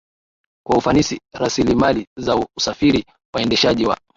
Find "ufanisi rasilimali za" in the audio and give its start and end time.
0.77-2.47